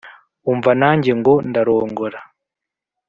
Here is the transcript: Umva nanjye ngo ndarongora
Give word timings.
Umva 0.51 0.71
nanjye 0.81 1.11
ngo 1.19 1.33
ndarongora 1.49 2.19